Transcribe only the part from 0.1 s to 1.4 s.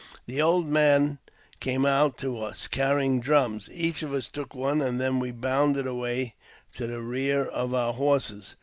The old men